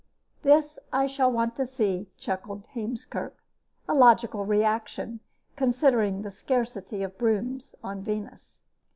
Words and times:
"This 0.41 0.79
I 0.91 1.05
shall 1.05 1.31
want 1.31 1.55
to 1.57 1.65
see," 1.67 2.07
chuckled 2.17 2.65
Heemskerk; 2.73 3.35
a 3.87 3.93
logical 3.93 4.43
reaction, 4.47 5.19
considering 5.55 6.23
the 6.23 6.31
scarcity 6.31 7.03
of 7.03 7.19
brooms 7.19 7.75
on 7.83 8.01
Venus. 8.01 8.63